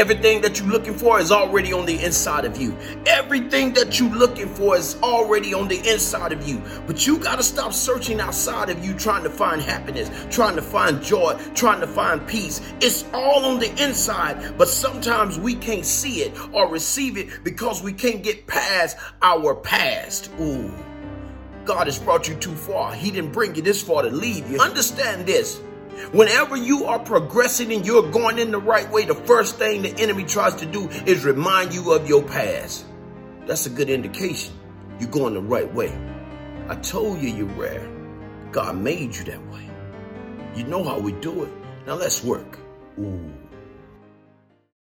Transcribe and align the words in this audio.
Everything 0.00 0.40
that 0.40 0.58
you're 0.58 0.66
looking 0.66 0.94
for 0.94 1.20
is 1.20 1.30
already 1.30 1.74
on 1.74 1.84
the 1.84 2.02
inside 2.02 2.46
of 2.46 2.56
you. 2.56 2.74
Everything 3.04 3.74
that 3.74 4.00
you're 4.00 4.08
looking 4.08 4.48
for 4.48 4.74
is 4.74 4.96
already 5.02 5.52
on 5.52 5.68
the 5.68 5.76
inside 5.86 6.32
of 6.32 6.48
you. 6.48 6.62
But 6.86 7.06
you 7.06 7.18
got 7.18 7.36
to 7.36 7.42
stop 7.42 7.74
searching 7.74 8.18
outside 8.18 8.70
of 8.70 8.82
you 8.82 8.94
trying 8.94 9.24
to 9.24 9.28
find 9.28 9.60
happiness, 9.60 10.10
trying 10.34 10.56
to 10.56 10.62
find 10.62 11.02
joy, 11.02 11.38
trying 11.54 11.80
to 11.80 11.86
find 11.86 12.26
peace. 12.26 12.62
It's 12.80 13.04
all 13.12 13.44
on 13.44 13.60
the 13.60 13.70
inside, 13.72 14.56
but 14.56 14.68
sometimes 14.68 15.38
we 15.38 15.54
can't 15.54 15.84
see 15.84 16.22
it 16.22 16.34
or 16.54 16.66
receive 16.72 17.18
it 17.18 17.44
because 17.44 17.82
we 17.82 17.92
can't 17.92 18.22
get 18.22 18.46
past 18.46 18.96
our 19.20 19.54
past. 19.54 20.30
Ooh. 20.40 20.72
God 21.66 21.88
has 21.88 21.98
brought 21.98 22.26
you 22.26 22.36
too 22.36 22.54
far. 22.54 22.94
He 22.94 23.10
didn't 23.10 23.32
bring 23.32 23.54
you 23.54 23.60
this 23.60 23.82
far 23.82 24.00
to 24.00 24.08
leave 24.08 24.50
you. 24.50 24.60
Understand 24.60 25.26
this. 25.26 25.60
Whenever 26.12 26.56
you 26.56 26.84
are 26.86 26.98
progressing 26.98 27.72
and 27.72 27.86
you're 27.86 28.10
going 28.10 28.38
in 28.38 28.50
the 28.50 28.58
right 28.58 28.90
way, 28.90 29.04
the 29.04 29.14
first 29.14 29.56
thing 29.56 29.82
the 29.82 29.94
enemy 29.98 30.24
tries 30.24 30.54
to 30.56 30.66
do 30.66 30.88
is 31.06 31.24
remind 31.24 31.72
you 31.72 31.92
of 31.92 32.08
your 32.08 32.22
past. 32.22 32.86
That's 33.46 33.66
a 33.66 33.70
good 33.70 33.90
indication 33.90 34.54
you're 35.00 35.10
going 35.10 35.34
the 35.34 35.40
right 35.40 35.72
way. 35.72 35.96
I 36.68 36.76
told 36.76 37.20
you 37.20 37.30
you're 37.30 37.46
rare. 37.46 37.88
God 38.52 38.76
made 38.76 39.16
you 39.16 39.24
that 39.24 39.44
way. 39.50 39.68
You 40.54 40.64
know 40.64 40.84
how 40.84 40.98
we 40.98 41.12
do 41.12 41.44
it. 41.44 41.52
Now 41.86 41.94
let's 41.94 42.22
work. 42.22 42.58
Ooh. 42.98 43.32